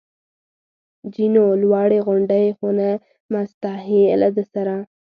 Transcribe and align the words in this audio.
جینو: 1.13 1.45
لوړې 1.61 1.99
غونډۍ، 2.07 2.45
خو 2.57 2.67
نه 2.79 2.89
مسطحې، 3.33 4.03
له 4.21 4.29
ده 4.35 4.43
سره. 4.53 4.75